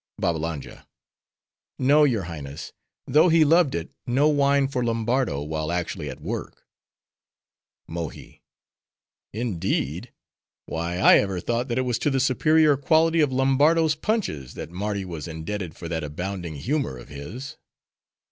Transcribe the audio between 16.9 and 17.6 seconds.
of his.